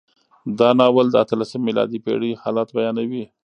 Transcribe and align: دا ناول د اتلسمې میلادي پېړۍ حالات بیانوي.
دا 0.59 0.69
ناول 0.79 1.07
د 1.11 1.15
اتلسمې 1.23 1.63
میلادي 1.67 1.99
پېړۍ 2.05 2.31
حالات 2.41 2.69
بیانوي. 2.77 3.23